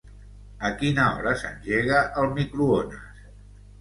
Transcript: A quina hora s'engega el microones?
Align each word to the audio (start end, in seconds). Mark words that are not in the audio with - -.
A 0.69 0.71
quina 0.79 1.03
hora 1.17 1.33
s'engega 1.43 1.99
el 2.23 2.33
microones? 2.41 3.25